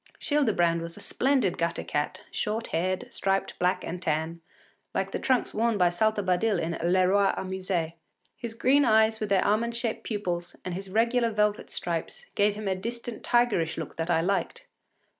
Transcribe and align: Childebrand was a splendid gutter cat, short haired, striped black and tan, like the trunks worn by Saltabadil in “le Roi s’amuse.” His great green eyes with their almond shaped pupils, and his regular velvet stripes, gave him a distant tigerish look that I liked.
Childebrand 0.19 0.81
was 0.81 0.97
a 0.97 0.99
splendid 0.99 1.59
gutter 1.59 1.83
cat, 1.83 2.23
short 2.31 2.69
haired, 2.69 3.13
striped 3.13 3.59
black 3.59 3.83
and 3.83 4.01
tan, 4.01 4.41
like 4.95 5.11
the 5.11 5.19
trunks 5.19 5.53
worn 5.53 5.77
by 5.77 5.89
Saltabadil 5.89 6.59
in 6.59 6.75
“le 6.91 7.07
Roi 7.07 7.31
s’amuse.” 7.35 7.93
His 8.35 8.55
great 8.55 8.59
green 8.59 8.83
eyes 8.85 9.19
with 9.19 9.29
their 9.29 9.45
almond 9.45 9.75
shaped 9.75 10.03
pupils, 10.03 10.55
and 10.65 10.73
his 10.73 10.89
regular 10.89 11.29
velvet 11.29 11.69
stripes, 11.69 12.25
gave 12.33 12.55
him 12.55 12.67
a 12.67 12.73
distant 12.73 13.23
tigerish 13.23 13.77
look 13.77 13.97
that 13.97 14.09
I 14.09 14.21
liked. 14.21 14.65